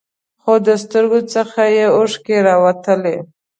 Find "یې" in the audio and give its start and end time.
1.75-1.85